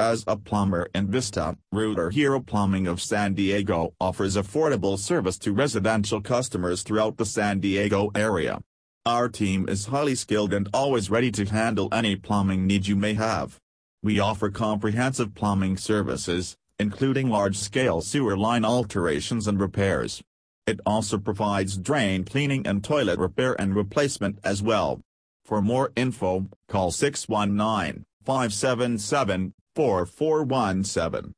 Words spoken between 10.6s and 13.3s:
always ready to handle any plumbing needs you may